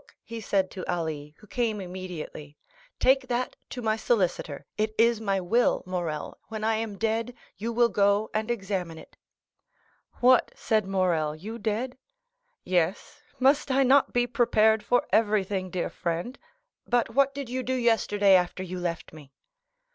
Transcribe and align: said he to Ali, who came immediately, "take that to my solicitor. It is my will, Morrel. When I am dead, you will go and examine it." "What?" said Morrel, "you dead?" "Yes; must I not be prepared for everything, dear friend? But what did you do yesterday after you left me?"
said 0.41 0.65
he 0.65 0.69
to 0.81 0.91
Ali, 0.91 1.35
who 1.37 1.45
came 1.45 1.79
immediately, 1.79 2.57
"take 2.97 3.27
that 3.27 3.55
to 3.69 3.83
my 3.83 3.95
solicitor. 3.95 4.65
It 4.75 4.95
is 4.97 5.21
my 5.21 5.39
will, 5.39 5.83
Morrel. 5.85 6.39
When 6.47 6.63
I 6.63 6.77
am 6.77 6.97
dead, 6.97 7.35
you 7.55 7.71
will 7.71 7.87
go 7.89 8.31
and 8.33 8.49
examine 8.49 8.97
it." 8.97 9.15
"What?" 10.13 10.51
said 10.55 10.87
Morrel, 10.87 11.35
"you 11.35 11.59
dead?" 11.59 11.99
"Yes; 12.63 13.21
must 13.37 13.69
I 13.69 13.83
not 13.83 14.11
be 14.11 14.25
prepared 14.25 14.81
for 14.81 15.05
everything, 15.13 15.69
dear 15.69 15.91
friend? 15.91 16.39
But 16.87 17.11
what 17.13 17.35
did 17.35 17.47
you 17.47 17.61
do 17.61 17.75
yesterday 17.75 18.33
after 18.33 18.63
you 18.63 18.79
left 18.79 19.13
me?" 19.13 19.31